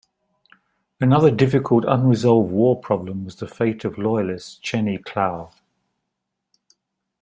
[0.99, 5.51] Another difficult unresolved war problem was the fate of loyalist Cheney Clow.